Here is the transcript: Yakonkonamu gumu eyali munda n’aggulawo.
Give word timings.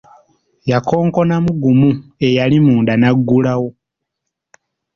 Yakonkonamu 0.71 1.51
gumu 1.61 1.91
eyali 2.27 2.57
munda 2.65 2.93
n’aggulawo. 2.97 3.69